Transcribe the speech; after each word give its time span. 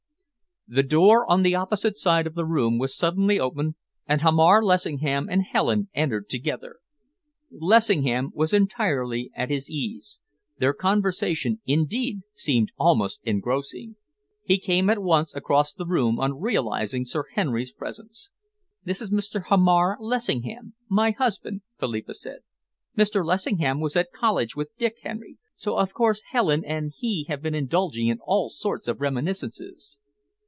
The 0.67 0.83
door 0.83 1.29
on 1.29 1.43
the 1.43 1.53
opposite 1.53 1.97
side 1.97 2.25
of 2.25 2.33
the 2.33 2.45
room 2.45 2.77
was 2.77 2.95
suddenly 2.95 3.37
opened, 3.37 3.75
and 4.07 4.21
Hamar 4.21 4.63
Lessingham 4.63 5.27
and 5.27 5.43
Helen 5.43 5.89
entered 5.93 6.29
together. 6.29 6.77
Lessingham 7.51 8.31
was 8.33 8.53
entirely 8.53 9.31
at 9.35 9.49
his 9.49 9.69
ease, 9.69 10.21
their 10.59 10.71
conversation, 10.73 11.59
indeed, 11.65 12.19
seemed 12.33 12.71
almost 12.77 13.19
engrossing. 13.25 13.97
He 14.45 14.57
came 14.57 14.89
at 14.89 15.01
once 15.03 15.35
across 15.35 15.73
the 15.73 15.85
room 15.85 16.17
on 16.21 16.39
realising 16.39 17.03
Sir 17.03 17.25
Henry's 17.33 17.73
presence. 17.73 18.29
"This 18.85 19.01
is 19.01 19.11
Mr. 19.11 19.47
Hamar 19.47 19.97
Lessingham 19.99 20.75
my 20.87 21.11
husband," 21.11 21.63
Philippa 21.81 22.13
said. 22.13 22.43
"Mr. 22.97 23.25
Lessingham 23.25 23.81
was 23.81 23.97
at 23.97 24.13
college 24.13 24.55
with 24.55 24.73
Dick, 24.77 24.95
Henry, 25.01 25.37
so 25.53 25.75
of 25.77 25.93
course 25.93 26.21
Helen 26.29 26.63
and 26.63 26.93
he 26.95 27.25
have 27.27 27.41
been 27.41 27.55
indulging 27.55 28.07
in 28.07 28.19
all 28.21 28.47
sorts 28.47 28.87
of 28.87 29.01
reminiscences." 29.01 29.97